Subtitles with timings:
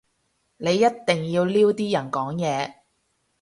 [0.57, 2.73] 你一定要撩啲人講嘢